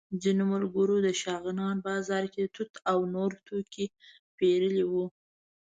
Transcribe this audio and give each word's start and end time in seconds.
ځینو 0.21 0.43
ملګرو 0.53 0.95
د 1.05 1.07
شغنان 1.21 1.75
بازار 1.87 2.23
کې 2.33 2.43
توت 2.55 2.73
او 2.91 2.99
نور 3.13 3.31
توکي 3.45 3.85
پېرلي 4.37 4.85
وو. 4.91 5.05